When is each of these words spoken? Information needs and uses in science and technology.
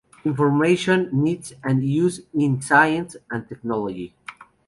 Information 0.25 1.07
needs 1.13 1.53
and 1.63 1.85
uses 1.85 2.25
in 2.33 2.59
science 2.59 3.15
and 3.29 3.47
technology. 3.47 4.15